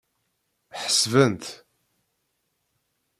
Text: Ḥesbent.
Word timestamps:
Ḥesbent. 0.83 1.45